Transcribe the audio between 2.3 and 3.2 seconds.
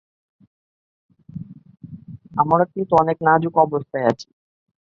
আমরা কিন্তু অনেক